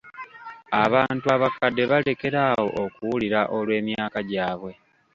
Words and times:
Abantu 0.83 1.25
abakadde 1.35 1.83
balekera 1.91 2.39
awo 2.51 2.65
okuwulira 2.83 3.41
olw'emyaka 3.57 4.19
gyabwe. 4.29 4.71